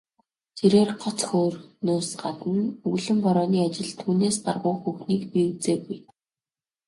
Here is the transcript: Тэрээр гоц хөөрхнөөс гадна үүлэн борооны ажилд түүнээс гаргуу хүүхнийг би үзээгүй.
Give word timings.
Тэрээр 0.57 0.89
гоц 1.01 1.19
хөөрхнөөс 1.29 2.09
гадна 2.21 2.61
үүлэн 2.89 3.17
борооны 3.25 3.57
ажилд 3.67 3.95
түүнээс 4.01 4.37
гаргуу 4.45 4.75
хүүхнийг 4.81 5.23
би 5.31 5.41
үзээгүй. 5.51 5.99